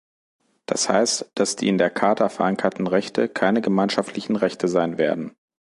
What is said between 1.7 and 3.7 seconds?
der Charta verankerten Rechte keine